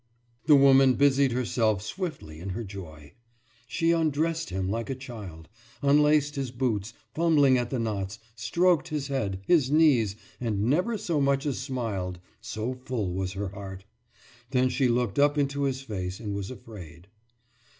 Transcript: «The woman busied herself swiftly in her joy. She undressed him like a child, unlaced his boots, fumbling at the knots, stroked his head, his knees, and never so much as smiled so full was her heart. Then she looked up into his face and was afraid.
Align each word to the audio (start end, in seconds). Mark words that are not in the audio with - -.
«The 0.47 0.55
woman 0.55 0.95
busied 0.95 1.31
herself 1.31 1.83
swiftly 1.83 2.39
in 2.39 2.49
her 2.57 2.63
joy. 2.63 3.13
She 3.67 3.91
undressed 3.91 4.49
him 4.49 4.67
like 4.67 4.89
a 4.89 4.95
child, 4.95 5.47
unlaced 5.83 6.33
his 6.35 6.49
boots, 6.49 6.93
fumbling 7.13 7.55
at 7.59 7.69
the 7.69 7.77
knots, 7.77 8.17
stroked 8.35 8.87
his 8.87 9.09
head, 9.09 9.41
his 9.45 9.69
knees, 9.69 10.15
and 10.39 10.63
never 10.63 10.97
so 10.97 11.21
much 11.21 11.45
as 11.45 11.59
smiled 11.59 12.17
so 12.41 12.73
full 12.73 13.13
was 13.13 13.33
her 13.33 13.49
heart. 13.49 13.85
Then 14.49 14.69
she 14.69 14.87
looked 14.87 15.19
up 15.19 15.37
into 15.37 15.65
his 15.65 15.81
face 15.83 16.19
and 16.19 16.33
was 16.33 16.49
afraid. 16.49 17.07